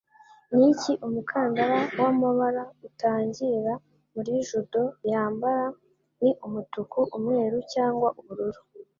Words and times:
Niki 0.57 0.91
umukandara 1.07 1.79
wamabara 2.01 2.63
utangira 2.87 3.73
muri 4.13 4.31
Judo 4.47 4.81
yambara, 5.11 5.65
ni 6.21 6.31
Umutuku, 6.45 6.99
Umweru 7.17 7.57
cyangwa 7.73 8.07
Ubururu 8.19 8.61